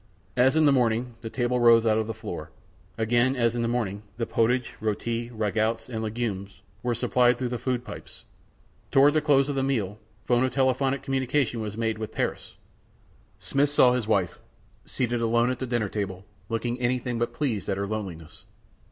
[0.35, 2.49] As in the morning, the table rose out of the floor.
[2.97, 7.59] Again, as in the morning, the potage, r├┤ti, rago├╗ts, and legumes were supplied through the
[7.59, 8.23] food pipes.
[8.89, 12.55] Toward the close of the meal, phonotelephotic communication was made with Paris.
[13.37, 14.39] Smith saw his wife,
[14.85, 18.45] seated alone at the dinner table, looking anything but pleased at her loneliness.